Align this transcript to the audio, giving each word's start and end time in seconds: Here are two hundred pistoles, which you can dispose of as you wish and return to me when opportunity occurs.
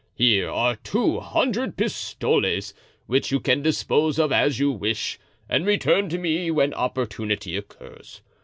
Here 0.15 0.49
are 0.49 0.77
two 0.77 1.19
hundred 1.19 1.77
pistoles, 1.77 2.73
which 3.05 3.31
you 3.31 3.39
can 3.39 3.61
dispose 3.61 4.17
of 4.17 4.31
as 4.31 4.57
you 4.57 4.71
wish 4.71 5.19
and 5.47 5.63
return 5.63 6.09
to 6.09 6.17
me 6.17 6.49
when 6.49 6.73
opportunity 6.73 7.55
occurs. 7.55 8.21